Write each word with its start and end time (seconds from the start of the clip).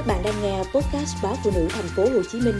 Các 0.00 0.06
bạn 0.06 0.22
đang 0.24 0.42
nghe 0.42 0.58
podcast 0.58 1.22
báo 1.22 1.36
phụ 1.44 1.50
nữ 1.54 1.68
thành 1.70 1.84
phố 1.96 2.02
Hồ 2.02 2.22
Chí 2.32 2.40
Minh 2.40 2.54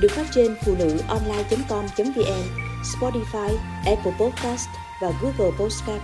được 0.00 0.08
phát 0.10 0.26
trên 0.34 0.54
phụ 0.64 0.74
nữ 0.78 0.98
online.com.vn, 1.08 2.42
Spotify, 2.82 3.56
Apple 3.86 4.12
Podcast 4.20 4.68
và 5.02 5.12
Google 5.22 5.56
Podcast. 5.58 6.02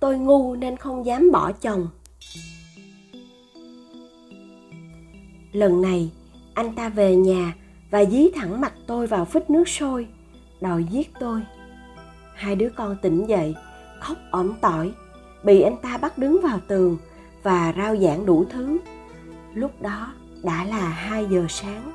Tôi 0.00 0.18
ngu 0.18 0.54
nên 0.54 0.76
không 0.76 1.06
dám 1.06 1.30
bỏ 1.32 1.52
chồng. 1.52 1.88
Lần 5.52 5.82
này, 5.82 6.10
anh 6.54 6.74
ta 6.74 6.88
về 6.88 7.16
nhà 7.16 7.54
và 7.90 8.04
dí 8.04 8.30
thẳng 8.34 8.60
mặt 8.60 8.72
tôi 8.86 9.06
vào 9.06 9.24
phích 9.24 9.50
nước 9.50 9.68
sôi, 9.68 10.06
đòi 10.60 10.84
giết 10.90 11.10
tôi. 11.20 11.40
Hai 12.34 12.56
đứa 12.56 12.68
con 12.76 12.96
tỉnh 13.02 13.26
dậy, 13.26 13.54
khóc 14.00 14.16
ỏm 14.30 14.52
tỏi, 14.60 14.92
bị 15.44 15.60
anh 15.60 15.76
ta 15.82 15.98
bắt 15.98 16.18
đứng 16.18 16.40
vào 16.42 16.60
tường 16.68 16.98
và 17.42 17.72
rao 17.76 17.96
giảng 17.96 18.26
đủ 18.26 18.44
thứ. 18.50 18.78
Lúc 19.54 19.82
đó 19.82 20.12
đã 20.42 20.64
là 20.64 20.88
2 20.88 21.26
giờ 21.30 21.46
sáng. 21.48 21.92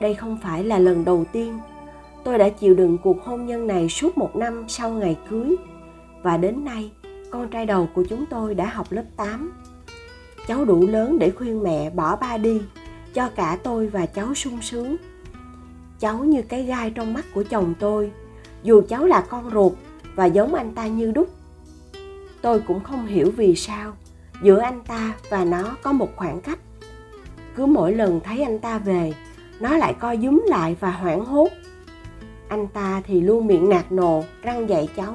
Đây 0.00 0.14
không 0.14 0.38
phải 0.42 0.64
là 0.64 0.78
lần 0.78 1.04
đầu 1.04 1.24
tiên 1.32 1.58
tôi 2.24 2.38
đã 2.38 2.48
chịu 2.48 2.74
đựng 2.74 2.98
cuộc 2.98 3.24
hôn 3.24 3.46
nhân 3.46 3.66
này 3.66 3.88
suốt 3.88 4.18
một 4.18 4.36
năm 4.36 4.64
sau 4.68 4.90
ngày 4.90 5.16
cưới 5.30 5.56
và 6.22 6.36
đến 6.36 6.64
nay 6.64 6.90
con 7.30 7.48
trai 7.48 7.66
đầu 7.66 7.88
của 7.94 8.04
chúng 8.08 8.26
tôi 8.26 8.54
đã 8.54 8.66
học 8.66 8.86
lớp 8.90 9.04
8. 9.16 9.52
Cháu 10.46 10.64
đủ 10.64 10.86
lớn 10.86 11.18
để 11.18 11.30
khuyên 11.30 11.62
mẹ 11.62 11.90
bỏ 11.90 12.16
ba 12.16 12.36
đi 12.36 12.60
cho 13.14 13.28
cả 13.28 13.58
tôi 13.62 13.86
và 13.86 14.06
cháu 14.06 14.34
sung 14.34 14.62
sướng. 14.62 14.96
Cháu 16.00 16.24
như 16.24 16.42
cái 16.42 16.62
gai 16.62 16.90
trong 16.90 17.14
mắt 17.14 17.24
của 17.34 17.42
chồng 17.42 17.74
tôi, 17.78 18.10
dù 18.62 18.82
cháu 18.88 19.06
là 19.06 19.20
con 19.20 19.50
ruột 19.50 19.72
và 20.14 20.26
giống 20.26 20.54
anh 20.54 20.74
ta 20.74 20.86
như 20.86 21.12
đúc. 21.12 21.28
Tôi 22.42 22.60
cũng 22.60 22.80
không 22.80 23.06
hiểu 23.06 23.32
vì 23.36 23.54
sao 23.54 23.92
giữa 24.42 24.60
anh 24.60 24.80
ta 24.80 25.14
và 25.30 25.44
nó 25.44 25.76
có 25.82 25.92
một 25.92 26.08
khoảng 26.16 26.40
cách. 26.40 26.58
Cứ 27.54 27.66
mỗi 27.66 27.94
lần 27.94 28.20
thấy 28.20 28.42
anh 28.42 28.58
ta 28.58 28.78
về, 28.78 29.12
nó 29.60 29.76
lại 29.76 29.94
co 29.94 30.16
dúm 30.16 30.44
lại 30.46 30.76
và 30.80 30.90
hoảng 30.90 31.24
hốt. 31.24 31.48
Anh 32.48 32.66
ta 32.66 33.02
thì 33.06 33.20
luôn 33.20 33.46
miệng 33.46 33.68
nạt 33.68 33.92
nồ, 33.92 34.24
răng 34.42 34.68
dạy 34.68 34.88
cháu. 34.96 35.14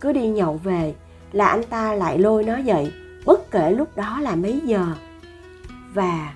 Cứ 0.00 0.12
đi 0.12 0.28
nhậu 0.28 0.60
về 0.64 0.94
là 1.32 1.46
anh 1.46 1.62
ta 1.62 1.94
lại 1.94 2.18
lôi 2.18 2.44
nó 2.44 2.56
dậy, 2.56 2.92
bất 3.24 3.50
kể 3.50 3.72
lúc 3.72 3.96
đó 3.96 4.20
là 4.20 4.34
mấy 4.34 4.60
giờ. 4.64 4.86
Và 5.94 6.34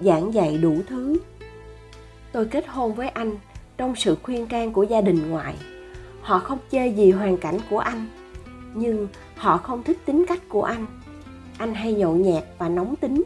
giảng 0.00 0.34
dạy 0.34 0.58
đủ 0.58 0.78
thứ. 0.88 1.18
Tôi 2.32 2.46
kết 2.46 2.68
hôn 2.68 2.94
với 2.94 3.08
anh 3.08 3.36
trong 3.76 3.96
sự 3.96 4.16
khuyên 4.22 4.46
can 4.46 4.72
của 4.72 4.82
gia 4.82 5.00
đình 5.00 5.30
ngoại. 5.30 5.54
Họ 6.22 6.38
không 6.38 6.58
chê 6.70 6.88
gì 6.88 7.10
hoàn 7.10 7.36
cảnh 7.36 7.58
của 7.70 7.78
anh, 7.78 8.06
nhưng 8.74 9.08
họ 9.36 9.56
không 9.56 9.82
thích 9.82 9.98
tính 10.04 10.24
cách 10.28 10.40
của 10.48 10.62
anh 10.62 10.86
anh 11.60 11.74
hay 11.74 11.92
nhậu 11.92 12.16
nhẹt 12.16 12.44
và 12.58 12.68
nóng 12.68 12.96
tính. 12.96 13.22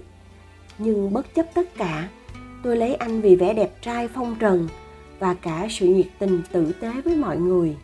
Nhưng 0.78 1.12
bất 1.12 1.34
chấp 1.34 1.46
tất 1.54 1.76
cả, 1.76 2.08
tôi 2.62 2.76
lấy 2.76 2.94
anh 2.94 3.20
vì 3.20 3.36
vẻ 3.36 3.54
đẹp 3.54 3.82
trai 3.82 4.08
phong 4.08 4.36
trần 4.38 4.68
và 5.18 5.34
cả 5.34 5.66
sự 5.70 5.86
nhiệt 5.86 6.06
tình 6.18 6.42
tử 6.52 6.72
tế 6.80 6.92
với 7.04 7.16
mọi 7.16 7.36
người. 7.36 7.76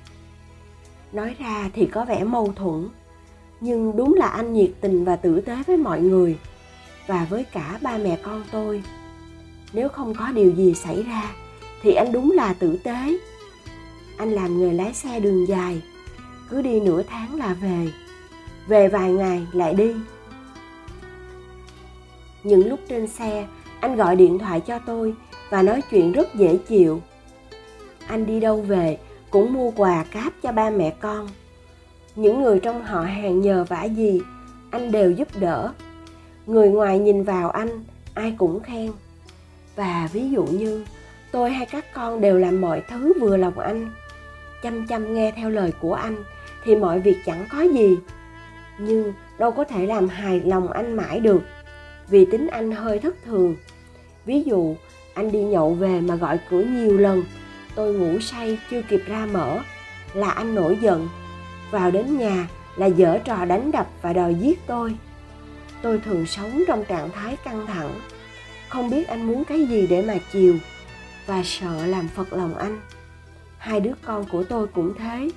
Nói 1.12 1.36
ra 1.38 1.70
thì 1.74 1.86
có 1.86 2.04
vẻ 2.04 2.24
mâu 2.24 2.52
thuẫn, 2.56 2.88
nhưng 3.60 3.96
đúng 3.96 4.14
là 4.14 4.26
anh 4.26 4.52
nhiệt 4.52 4.70
tình 4.80 5.04
và 5.04 5.16
tử 5.16 5.40
tế 5.40 5.56
với 5.66 5.76
mọi 5.76 6.00
người 6.00 6.38
và 7.06 7.26
với 7.30 7.44
cả 7.44 7.78
ba 7.82 7.98
mẹ 7.98 8.18
con 8.22 8.44
tôi. 8.50 8.82
Nếu 9.72 9.88
không 9.88 10.14
có 10.14 10.32
điều 10.32 10.50
gì 10.50 10.74
xảy 10.74 11.02
ra, 11.02 11.22
thì 11.82 11.94
anh 11.94 12.12
đúng 12.12 12.30
là 12.30 12.52
tử 12.52 12.78
tế. 12.84 13.18
Anh 14.16 14.30
làm 14.30 14.60
nghề 14.60 14.72
lái 14.72 14.94
xe 14.94 15.20
đường 15.20 15.48
dài, 15.48 15.82
cứ 16.48 16.62
đi 16.62 16.80
nửa 16.80 17.02
tháng 17.02 17.34
là 17.34 17.54
về. 17.54 17.88
Về 18.66 18.88
vài 18.88 19.12
ngày 19.12 19.46
lại 19.52 19.74
đi 19.74 19.94
những 22.42 22.68
lúc 22.68 22.80
trên 22.88 23.06
xe, 23.06 23.46
anh 23.80 23.96
gọi 23.96 24.16
điện 24.16 24.38
thoại 24.38 24.60
cho 24.60 24.78
tôi 24.78 25.14
và 25.50 25.62
nói 25.62 25.82
chuyện 25.90 26.12
rất 26.12 26.34
dễ 26.34 26.56
chịu. 26.56 27.00
Anh 28.06 28.26
đi 28.26 28.40
đâu 28.40 28.62
về 28.62 28.98
cũng 29.30 29.52
mua 29.52 29.70
quà 29.70 30.04
cáp 30.10 30.32
cho 30.42 30.52
ba 30.52 30.70
mẹ 30.70 30.90
con. 31.00 31.28
Những 32.16 32.42
người 32.42 32.60
trong 32.60 32.84
họ 32.84 33.00
hàng 33.00 33.40
nhờ 33.40 33.64
vả 33.68 33.84
gì, 33.84 34.20
anh 34.70 34.92
đều 34.92 35.10
giúp 35.10 35.28
đỡ. 35.40 35.72
Người 36.46 36.68
ngoài 36.68 36.98
nhìn 36.98 37.22
vào 37.22 37.50
anh, 37.50 37.84
ai 38.14 38.34
cũng 38.38 38.60
khen. 38.60 38.92
Và 39.76 40.08
ví 40.12 40.30
dụ 40.30 40.44
như, 40.44 40.84
tôi 41.32 41.50
hay 41.50 41.66
các 41.66 41.84
con 41.94 42.20
đều 42.20 42.38
làm 42.38 42.60
mọi 42.60 42.82
thứ 42.90 43.12
vừa 43.20 43.36
lòng 43.36 43.58
anh. 43.58 43.90
Chăm 44.62 44.86
chăm 44.86 45.14
nghe 45.14 45.32
theo 45.36 45.50
lời 45.50 45.72
của 45.80 45.94
anh 45.94 46.24
thì 46.64 46.76
mọi 46.76 47.00
việc 47.00 47.16
chẳng 47.26 47.46
có 47.50 47.60
gì. 47.60 47.98
Nhưng 48.78 49.12
đâu 49.38 49.50
có 49.50 49.64
thể 49.64 49.86
làm 49.86 50.08
hài 50.08 50.40
lòng 50.40 50.72
anh 50.72 50.96
mãi 50.96 51.20
được 51.20 51.42
vì 52.10 52.24
tính 52.24 52.46
anh 52.46 52.72
hơi 52.72 52.98
thất 52.98 53.14
thường. 53.24 53.56
Ví 54.26 54.42
dụ, 54.42 54.76
anh 55.14 55.32
đi 55.32 55.42
nhậu 55.42 55.74
về 55.74 56.00
mà 56.00 56.16
gọi 56.16 56.38
cửa 56.50 56.62
nhiều 56.62 56.98
lần, 56.98 57.24
tôi 57.74 57.94
ngủ 57.94 58.20
say 58.20 58.58
chưa 58.70 58.82
kịp 58.82 59.02
ra 59.06 59.26
mở, 59.32 59.58
là 60.14 60.30
anh 60.30 60.54
nổi 60.54 60.78
giận. 60.80 61.08
Vào 61.70 61.90
đến 61.90 62.18
nhà 62.18 62.48
là 62.76 62.86
dở 62.86 63.18
trò 63.24 63.44
đánh 63.44 63.70
đập 63.70 63.88
và 64.02 64.12
đòi 64.12 64.34
giết 64.34 64.58
tôi. 64.66 64.94
Tôi 65.82 65.98
thường 65.98 66.26
sống 66.26 66.62
trong 66.68 66.84
trạng 66.84 67.10
thái 67.10 67.36
căng 67.36 67.66
thẳng, 67.66 68.00
không 68.68 68.90
biết 68.90 69.08
anh 69.08 69.22
muốn 69.22 69.44
cái 69.44 69.66
gì 69.66 69.86
để 69.86 70.02
mà 70.02 70.14
chiều 70.32 70.56
và 71.26 71.42
sợ 71.44 71.86
làm 71.86 72.08
phật 72.08 72.32
lòng 72.32 72.54
anh. 72.54 72.80
Hai 73.58 73.80
đứa 73.80 73.92
con 74.02 74.24
của 74.24 74.44
tôi 74.44 74.66
cũng 74.66 74.94
thế, 74.98 75.30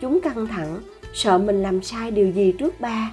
chúng 0.00 0.20
căng 0.20 0.46
thẳng, 0.46 0.80
sợ 1.14 1.38
mình 1.38 1.62
làm 1.62 1.82
sai 1.82 2.10
điều 2.10 2.30
gì 2.30 2.54
trước 2.58 2.80
ba. 2.80 3.12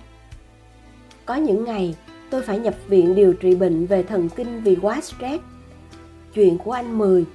Có 1.26 1.36
những 1.36 1.64
ngày 1.64 1.96
tôi 2.32 2.42
phải 2.42 2.60
nhập 2.60 2.76
viện 2.88 3.16
điều 3.16 3.34
trị 3.34 3.56
bệnh 3.56 3.86
về 3.86 4.04
thần 4.04 4.30
kinh 4.30 4.62
vì 4.64 4.78
quá 4.82 5.02
stress. 5.02 5.44
Chuyện 6.34 6.58
của 6.58 6.72
anh 6.72 6.98
10, 6.98 7.26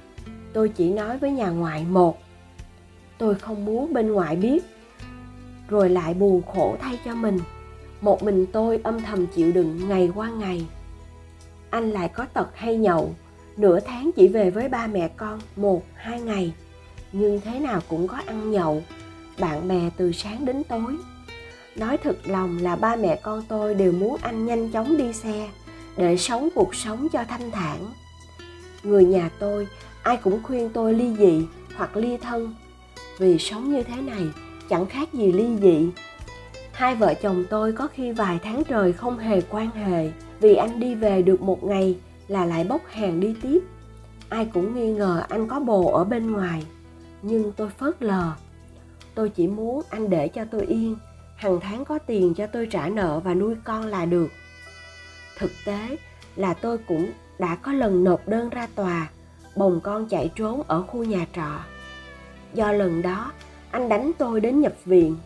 tôi 0.53 0.69
chỉ 0.69 0.93
nói 0.93 1.17
với 1.17 1.31
nhà 1.31 1.49
ngoại 1.49 1.85
một. 1.89 2.17
Tôi 3.17 3.35
không 3.35 3.65
muốn 3.65 3.93
bên 3.93 4.11
ngoại 4.11 4.35
biết, 4.35 4.63
rồi 5.69 5.89
lại 5.89 6.13
buồn 6.13 6.41
khổ 6.53 6.75
thay 6.79 6.99
cho 7.05 7.15
mình. 7.15 7.39
Một 8.01 8.23
mình 8.23 8.45
tôi 8.51 8.79
âm 8.83 9.01
thầm 9.01 9.27
chịu 9.27 9.51
đựng 9.51 9.89
ngày 9.89 10.11
qua 10.15 10.29
ngày. 10.29 10.65
Anh 11.69 11.91
lại 11.91 12.07
có 12.07 12.25
tật 12.33 12.49
hay 12.55 12.77
nhậu, 12.77 13.15
nửa 13.57 13.79
tháng 13.79 14.11
chỉ 14.15 14.27
về 14.27 14.49
với 14.49 14.69
ba 14.69 14.87
mẹ 14.87 15.07
con 15.07 15.39
một, 15.55 15.83
hai 15.93 16.21
ngày. 16.21 16.53
Nhưng 17.11 17.41
thế 17.41 17.59
nào 17.59 17.81
cũng 17.87 18.07
có 18.07 18.17
ăn 18.25 18.51
nhậu, 18.51 18.83
bạn 19.39 19.67
bè 19.67 19.89
từ 19.97 20.11
sáng 20.11 20.45
đến 20.45 20.63
tối 20.63 20.97
nói 21.77 21.97
thật 21.97 22.17
lòng 22.25 22.57
là 22.61 22.75
ba 22.75 22.95
mẹ 22.95 23.19
con 23.23 23.43
tôi 23.47 23.73
đều 23.73 23.91
muốn 23.91 24.17
anh 24.21 24.45
nhanh 24.45 24.71
chóng 24.71 24.97
đi 24.97 25.13
xe, 25.13 25.49
để 25.97 26.17
sống 26.17 26.49
cuộc 26.55 26.75
sống 26.75 27.07
cho 27.09 27.23
thanh 27.23 27.51
thản. 27.51 27.79
Người 28.83 29.05
nhà 29.05 29.29
tôi, 29.39 29.67
ai 30.03 30.17
cũng 30.17 30.43
khuyên 30.43 30.69
tôi 30.69 30.93
ly 30.93 31.15
dị 31.15 31.45
hoặc 31.75 31.97
ly 31.97 32.17
thân. 32.17 32.55
Vì 33.17 33.37
sống 33.37 33.73
như 33.73 33.83
thế 33.83 34.01
này, 34.01 34.23
chẳng 34.69 34.85
khác 34.85 35.13
gì 35.13 35.31
ly 35.31 35.57
dị. 35.61 35.89
Hai 36.71 36.95
vợ 36.95 37.13
chồng 37.13 37.45
tôi 37.49 37.71
có 37.71 37.87
khi 37.87 38.11
vài 38.11 38.39
tháng 38.43 38.63
trời 38.63 38.93
không 38.93 39.17
hề 39.17 39.41
quan 39.41 39.69
hệ, 39.71 40.11
vì 40.39 40.55
anh 40.55 40.79
đi 40.79 40.95
về 40.95 41.21
được 41.21 41.41
một 41.41 41.63
ngày 41.63 41.97
là 42.27 42.45
lại 42.45 42.63
bốc 42.63 42.81
hàng 42.89 43.19
đi 43.19 43.35
tiếp. 43.41 43.59
Ai 44.29 44.45
cũng 44.53 44.75
nghi 44.75 44.91
ngờ 44.91 45.23
anh 45.29 45.47
có 45.47 45.59
bồ 45.59 45.91
ở 45.91 46.03
bên 46.03 46.31
ngoài, 46.31 46.63
nhưng 47.21 47.51
tôi 47.51 47.69
phớt 47.69 48.03
lờ. 48.03 48.31
Tôi 49.15 49.29
chỉ 49.29 49.47
muốn 49.47 49.81
anh 49.89 50.09
để 50.09 50.27
cho 50.27 50.45
tôi 50.51 50.65
yên 50.65 50.95
hàng 51.37 51.59
tháng 51.59 51.85
có 51.85 51.99
tiền 51.99 52.33
cho 52.33 52.47
tôi 52.47 52.67
trả 52.71 52.89
nợ 52.89 53.19
và 53.23 53.33
nuôi 53.33 53.55
con 53.63 53.85
là 53.85 54.05
được. 54.05 54.27
Thực 55.37 55.51
tế 55.65 55.97
là 56.35 56.53
tôi 56.53 56.77
cũng 56.77 57.11
đã 57.39 57.55
có 57.55 57.73
lần 57.73 58.03
nộp 58.03 58.27
đơn 58.27 58.49
ra 58.49 58.67
tòa, 58.75 59.09
bồng 59.55 59.79
con 59.83 60.07
chạy 60.09 60.31
trốn 60.35 60.63
ở 60.67 60.83
khu 60.83 61.03
nhà 61.03 61.25
trọ. 61.35 61.59
Do 62.53 62.71
lần 62.71 63.01
đó, 63.01 63.31
anh 63.71 63.89
đánh 63.89 64.11
tôi 64.17 64.41
đến 64.41 64.61
nhập 64.61 64.73
viện. 64.85 65.17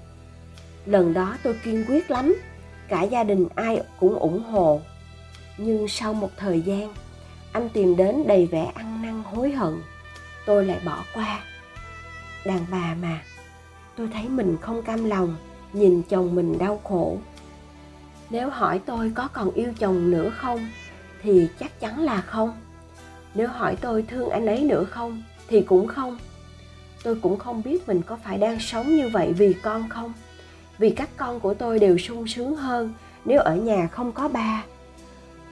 Lần 0.85 1.13
đó 1.13 1.37
tôi 1.43 1.55
kiên 1.63 1.85
quyết 1.87 2.11
lắm, 2.11 2.35
cả 2.87 3.03
gia 3.03 3.23
đình 3.23 3.47
ai 3.55 3.81
cũng 3.99 4.19
ủng 4.19 4.43
hộ. 4.43 4.81
Nhưng 5.57 5.87
sau 5.87 6.13
một 6.13 6.29
thời 6.37 6.61
gian, 6.61 6.93
anh 7.51 7.69
tìm 7.69 7.95
đến 7.95 8.23
đầy 8.27 8.47
vẻ 8.47 8.71
ăn 8.75 9.01
năn 9.01 9.23
hối 9.23 9.51
hận, 9.51 9.81
tôi 10.45 10.65
lại 10.65 10.79
bỏ 10.85 11.03
qua. 11.13 11.39
Đàn 12.45 12.65
bà 12.71 12.95
mà, 13.01 13.21
tôi 13.95 14.09
thấy 14.13 14.29
mình 14.29 14.57
không 14.61 14.81
cam 14.81 15.05
lòng 15.05 15.35
nhìn 15.73 16.01
chồng 16.09 16.35
mình 16.35 16.57
đau 16.57 16.81
khổ. 16.83 17.17
Nếu 18.29 18.49
hỏi 18.49 18.81
tôi 18.85 19.11
có 19.15 19.27
còn 19.33 19.51
yêu 19.51 19.73
chồng 19.79 20.11
nữa 20.11 20.29
không, 20.29 20.69
thì 21.23 21.47
chắc 21.59 21.79
chắn 21.79 21.99
là 21.99 22.21
không. 22.21 22.53
Nếu 23.35 23.47
hỏi 23.47 23.75
tôi 23.81 24.03
thương 24.07 24.29
anh 24.29 24.45
ấy 24.45 24.63
nữa 24.63 24.83
không, 24.83 25.23
thì 25.47 25.61
cũng 25.61 25.87
không. 25.87 26.17
Tôi 27.03 27.15
cũng 27.15 27.39
không 27.39 27.61
biết 27.65 27.87
mình 27.87 28.01
có 28.01 28.17
phải 28.23 28.37
đang 28.37 28.59
sống 28.59 28.95
như 28.95 29.09
vậy 29.09 29.33
vì 29.33 29.53
con 29.53 29.89
không. 29.89 30.13
Vì 30.77 30.89
các 30.89 31.09
con 31.17 31.39
của 31.39 31.53
tôi 31.53 31.79
đều 31.79 31.97
sung 31.97 32.27
sướng 32.27 32.55
hơn 32.55 32.93
nếu 33.25 33.39
ở 33.39 33.55
nhà 33.55 33.87
không 33.87 34.11
có 34.11 34.27
ba. 34.27 34.63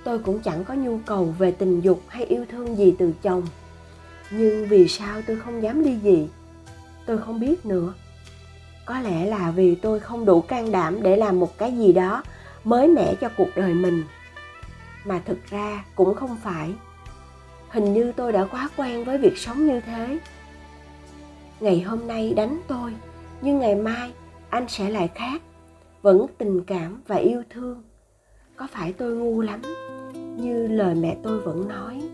Tôi 0.03 0.19
cũng 0.19 0.39
chẳng 0.39 0.63
có 0.63 0.73
nhu 0.73 0.99
cầu 1.05 1.33
về 1.39 1.51
tình 1.51 1.81
dục 1.81 2.01
hay 2.07 2.25
yêu 2.25 2.45
thương 2.51 2.77
gì 2.77 2.95
từ 2.99 3.13
chồng. 3.21 3.43
Nhưng 4.31 4.67
vì 4.67 4.87
sao 4.87 5.21
tôi 5.27 5.37
không 5.37 5.63
dám 5.63 5.83
đi 5.83 5.95
gì 5.95 6.27
tôi 7.09 7.17
không 7.17 7.39
biết 7.39 7.65
nữa 7.65 7.93
có 8.89 8.99
lẽ 8.99 9.25
là 9.25 9.51
vì 9.51 9.75
tôi 9.75 9.99
không 9.99 10.25
đủ 10.25 10.41
can 10.41 10.71
đảm 10.71 11.03
để 11.03 11.17
làm 11.17 11.39
một 11.39 11.57
cái 11.57 11.77
gì 11.77 11.93
đó 11.93 12.23
mới 12.63 12.87
mẻ 12.87 13.15
cho 13.21 13.29
cuộc 13.37 13.49
đời 13.55 13.73
mình. 13.73 14.03
Mà 15.05 15.21
thực 15.25 15.45
ra 15.45 15.85
cũng 15.95 16.15
không 16.15 16.37
phải. 16.43 16.73
Hình 17.69 17.93
như 17.93 18.11
tôi 18.11 18.31
đã 18.31 18.45
quá 18.45 18.69
quen 18.77 19.03
với 19.03 19.17
việc 19.17 19.37
sống 19.37 19.67
như 19.67 19.79
thế. 19.79 20.19
Ngày 21.59 21.81
hôm 21.81 22.07
nay 22.07 22.33
đánh 22.33 22.59
tôi, 22.67 22.93
nhưng 23.41 23.59
ngày 23.59 23.75
mai 23.75 24.11
anh 24.49 24.67
sẽ 24.67 24.89
lại 24.89 25.09
khác. 25.15 25.41
Vẫn 26.01 26.25
tình 26.37 26.63
cảm 26.63 27.01
và 27.07 27.15
yêu 27.15 27.43
thương. 27.49 27.83
Có 28.55 28.67
phải 28.71 28.93
tôi 28.93 29.15
ngu 29.15 29.41
lắm? 29.41 29.61
Như 30.13 30.67
lời 30.67 30.95
mẹ 30.95 31.17
tôi 31.23 31.39
vẫn 31.39 31.67
nói. 31.67 32.08